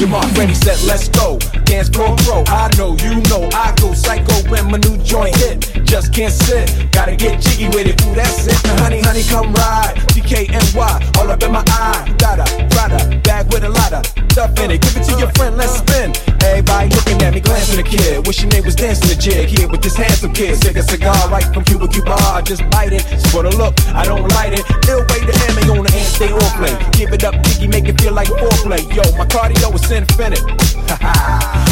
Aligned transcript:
Your 0.00 0.08
mark, 0.08 0.32
ready, 0.34 0.54
set, 0.54 0.82
let's 0.84 1.10
go. 1.10 1.59
Dance 1.70 1.88
pro. 1.88 2.16
I 2.48 2.68
know, 2.76 2.96
you 2.98 3.22
know, 3.30 3.48
I 3.54 3.72
go 3.80 3.94
psycho 3.94 4.34
when 4.50 4.72
my 4.72 4.78
new 4.78 4.98
joint 5.04 5.36
hit. 5.36 5.70
Just 5.86 6.12
can't 6.12 6.32
sit, 6.32 6.90
gotta 6.90 7.14
get 7.14 7.40
jiggy 7.40 7.68
with 7.68 7.86
it. 7.86 7.94
Ooh, 8.04 8.14
that's 8.14 8.44
it. 8.48 8.58
Now, 8.64 8.82
honey, 8.82 9.00
honey, 9.00 9.22
come 9.22 9.54
ride. 9.54 9.94
DKNY, 10.10 11.16
all 11.16 11.30
up 11.30 11.40
in 11.44 11.52
my 11.52 11.62
eye. 11.68 12.12
Dada, 12.18 12.44
Prada, 12.70 12.98
bag 13.22 13.46
with 13.52 13.62
a 13.62 13.68
lot 13.68 13.92
of 13.92 14.04
stuff 14.32 14.58
in 14.58 14.72
it. 14.72 14.80
Give 14.82 14.96
it 14.96 15.04
to 15.04 15.18
your 15.18 15.30
friend, 15.38 15.56
let's 15.56 15.78
spin. 15.78 16.10
Everybody 16.42 16.90
looking 16.90 17.22
at 17.22 17.34
me, 17.34 17.40
glancing 17.40 17.78
a 17.78 17.84
kid. 17.84 18.26
Wish 18.26 18.42
your 18.42 18.50
name 18.50 18.64
was 18.64 18.74
dancing 18.74 19.08
the 19.08 19.14
jig 19.14 19.48
here 19.48 19.68
with 19.68 19.80
this 19.80 19.94
handsome 19.94 20.32
kid. 20.32 20.60
Take 20.60 20.76
a 20.76 20.82
cigar 20.82 21.28
right 21.28 21.46
from 21.54 21.62
Cuba 21.62 21.86
Cuba. 21.86 22.14
I 22.34 22.42
just 22.42 22.68
bite 22.70 22.92
it. 22.92 23.02
For 23.30 23.44
the 23.44 23.54
look, 23.56 23.74
I 23.94 24.04
don't 24.04 24.26
light 24.34 24.54
it. 24.58 24.64
Ill 24.88 25.06
way 25.06 25.20
to 25.22 25.34
hand 25.38 25.54
me 25.54 25.62
on 25.70 25.84
the 25.84 25.92
hand, 25.92 26.10
stay 26.10 26.32
on 26.32 26.50
play. 26.58 26.74
Give 26.98 27.12
it 27.12 27.22
up, 27.22 27.34
jiggy, 27.44 27.68
make 27.68 27.86
it 27.86 28.00
feel 28.00 28.12
like 28.12 28.26
foreplay. 28.26 28.82
Yo, 28.90 29.06
my 29.16 29.26
cardio 29.26 29.70
is 29.74 29.90
infinite. 29.90 30.42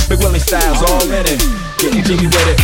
Big 0.09 0.21
Willie 0.21 0.39
styles 0.39 0.83
all 0.83 1.03
in 1.03 1.27
it. 1.27 1.43
Getting 1.79 2.05
jiggy 2.05 2.27
with 2.27 2.49
it. 2.49 2.61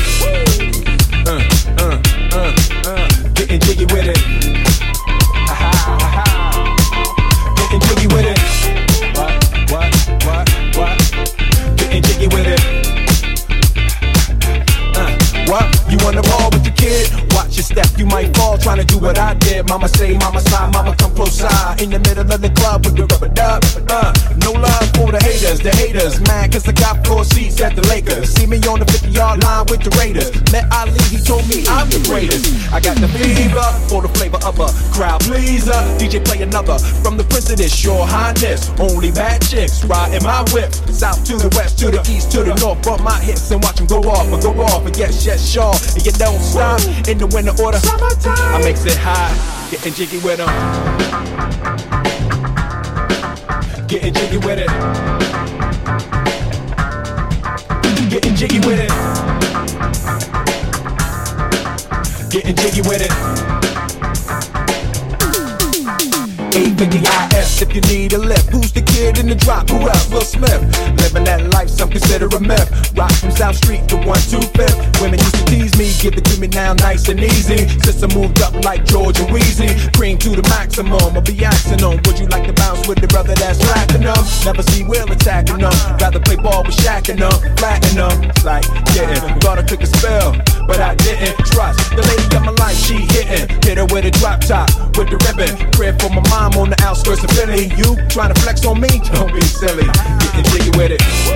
Uh, 1.26 1.40
uh, 1.82 1.98
uh, 2.32 2.54
uh. 2.86 3.08
Getting 3.34 3.60
jiggy 3.60 3.86
with 3.86 4.06
it. 4.06 4.18
Getting 7.58 7.80
jiggy 7.80 8.06
with 8.14 8.26
it. 8.30 8.38
What, 9.16 9.32
what, 9.72 9.90
what, 10.24 10.48
what? 10.76 10.96
Getting 11.76 12.02
jiggy 12.02 12.28
with 12.28 12.46
it. 12.46 12.62
Uh, 14.96 15.10
what? 15.50 15.66
You 15.90 15.98
wanna 16.04 16.22
ball 16.22 16.50
with 16.50 16.64
the 16.64 16.70
kid? 16.70 17.10
Watch 17.34 17.56
your 17.56 17.64
step, 17.64 17.88
you 17.98 18.06
might 18.06 18.36
fall 18.36 18.58
trying 18.58 18.78
to 18.78 18.84
do 18.84 18.98
what 18.98 19.18
I 19.18 19.34
did. 19.34 19.68
Mama 19.68 19.88
say, 19.88 20.16
mama 20.18 20.40
sigh, 20.40 20.70
mama 20.70 20.94
come 20.96 21.14
close 21.14 21.38
side. 21.38 21.82
In 21.82 21.90
the 21.90 21.98
middle 21.98 22.30
of 22.30 22.40
the 22.40 22.50
club 22.50 22.84
with 22.84 22.96
the 22.96 23.06
rubber 23.06 23.28
dub. 23.28 23.64
No 24.42 24.52
love 24.52 24.73
for 25.04 25.12
the 25.12 25.22
haters, 25.22 25.60
the 25.60 25.70
haters. 25.70 26.20
Mad 26.22 26.52
cause 26.52 26.66
I 26.68 26.72
got 26.72 27.06
four 27.06 27.24
seats 27.24 27.60
at 27.60 27.76
the 27.76 27.82
Lakers. 27.88 28.32
See 28.32 28.46
me 28.46 28.56
on 28.68 28.80
the 28.80 28.86
50 28.86 29.10
yard 29.10 29.42
line 29.42 29.66
with 29.68 29.82
the 29.84 29.92
Raiders. 30.00 30.32
Met 30.52 30.70
Ali, 30.72 30.96
he 31.12 31.18
told 31.20 31.46
me 31.48 31.64
I'm 31.68 31.88
the 31.90 32.00
greatest. 32.08 32.72
I 32.72 32.80
got 32.80 32.96
the 32.96 33.08
fever 33.08 33.68
for 33.88 34.02
the 34.02 34.08
flavor 34.08 34.40
of 34.44 34.58
a 34.58 34.68
crowd 34.92 35.20
pleaser. 35.20 35.76
DJ 36.00 36.24
play 36.24 36.40
another 36.42 36.78
from 37.02 37.16
the 37.16 37.24
prince 37.24 37.50
of 37.50 37.58
this, 37.58 37.84
your 37.84 38.06
highness. 38.06 38.70
Only 38.80 39.10
bad 39.10 39.42
chicks 39.42 39.84
riding 39.84 40.24
my 40.24 40.44
whip. 40.52 40.72
South 40.88 41.24
to 41.28 41.36
the 41.36 41.52
west, 41.56 41.78
to 41.80 41.90
the 41.90 42.00
east, 42.08 42.32
to 42.32 42.42
the 42.42 42.54
north. 42.56 42.82
Bump 42.82 43.02
my 43.02 43.18
hits 43.20 43.50
and 43.50 43.62
watch 43.62 43.76
them 43.76 43.86
go 43.86 44.00
off 44.08 44.26
and 44.32 44.42
go 44.42 44.52
off. 44.62 44.86
And 44.86 44.96
yes, 44.96 45.24
yes, 45.26 45.40
sure. 45.44 45.74
And 45.94 46.04
you 46.04 46.12
don't 46.12 46.40
stop 46.40 46.80
in 47.08 47.18
the 47.18 47.28
winter 47.28 47.54
order. 47.62 47.78
I 47.82 48.58
makes 48.62 48.84
it 48.86 48.96
high, 48.96 49.32
getting 49.70 49.92
jiggy 49.92 50.18
with 50.18 50.38
them. 50.38 51.33
Getting 54.14 54.30
jiggy 54.30 54.46
with 54.46 54.58
it. 54.58 54.68
Getting 58.10 58.36
jiggy 58.36 58.60
with 58.60 58.80
it. 58.80 58.90
Getting 62.30 62.56
jiggy 62.56 62.82
with 62.82 63.02
it. 63.02 63.10
A-50-I-S 66.54 67.62
if 67.62 67.74
you 67.74 67.80
need 67.82 68.12
a 68.12 68.18
lift. 68.18 68.50
Who's 68.50 68.70
the 68.70 68.82
kid 68.82 69.18
in 69.18 69.28
the 69.28 69.34
drop? 69.34 69.68
Who 69.70 69.88
else? 69.88 70.08
Will 70.08 70.20
Smith. 70.20 70.62
Living 71.02 71.24
that 71.24 71.50
life, 71.52 71.68
some 71.68 71.90
consider 71.90 72.26
a 72.26 72.40
myth. 72.40 72.70
Rock 72.96 73.12
from 73.12 73.32
South 73.32 73.56
Street 73.56 73.88
to 73.88 73.96
125th. 73.96 75.02
Women 75.02 75.18
used 75.18 75.34
to 75.34 75.44
tease 75.46 75.76
me, 75.76 75.90
give 76.00 76.14
it 76.16 76.24
to 76.26 76.38
me 76.40 76.46
now 76.46 76.72
nice 76.74 77.08
and 77.08 77.18
easy. 77.18 77.68
Since 77.82 78.02
I 78.04 78.06
moved 78.14 78.40
up 78.40 78.54
like 78.64 78.84
George 78.84 79.18
and 79.18 79.32
Wheezy. 79.32 79.74
Cream 79.96 80.16
to 80.18 80.30
the 80.30 80.42
maximum, 80.48 80.94
I'll 80.94 81.20
be 81.20 81.44
axing 81.44 81.78
them. 81.78 81.98
Would 82.06 82.18
you 82.20 82.26
like 82.26 82.46
to 82.46 82.54
with 82.86 83.00
the 83.00 83.08
brother 83.08 83.34
that's 83.34 83.58
slacking 83.58 84.02
them? 84.02 84.16
Never 84.44 84.62
see 84.62 84.84
Will 84.84 85.10
attacking 85.10 85.58
them. 85.58 85.72
Rather 86.00 86.20
play 86.20 86.36
ball 86.36 86.64
with 86.64 86.76
Shaq 86.76 87.08
and 87.08 87.20
them, 87.20 87.32
flatten 87.56 87.96
them. 87.96 88.30
It's 88.30 88.44
like, 88.44 88.64
getting, 88.92 89.20
thought 89.40 89.58
I 89.58 89.62
took 89.62 89.82
a 89.82 89.86
spell, 89.86 90.32
but 90.66 90.80
I 90.80 90.94
didn't. 90.96 91.36
Trust 91.46 91.78
the 91.96 92.02
lady 92.02 92.36
of 92.36 92.42
my 92.44 92.52
life, 92.62 92.76
she 92.76 93.06
hitting. 93.14 93.48
Hit 93.62 93.78
her 93.78 93.86
with 93.86 94.04
a 94.04 94.10
drop 94.10 94.40
top, 94.40 94.68
with 94.96 95.08
the 95.10 95.18
ribbon. 95.24 95.50
Crib 95.72 96.00
for 96.00 96.10
my 96.10 96.22
mom 96.28 96.56
on 96.60 96.70
the 96.70 96.80
outskirts 96.82 97.24
of 97.24 97.30
Philly. 97.30 97.72
You 97.76 97.96
trying 98.08 98.32
to 98.32 98.40
flex 98.40 98.64
on 98.66 98.80
me? 98.80 99.00
Don't 99.12 99.32
be 99.32 99.40
silly. 99.40 99.86
Getting 100.20 100.44
jiggy 100.52 100.72
with 100.76 100.92
it. 100.92 101.33